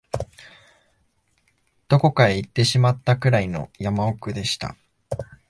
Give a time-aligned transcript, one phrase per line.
[1.87, 4.75] どこかへ行ってしまったくらいの山奥でした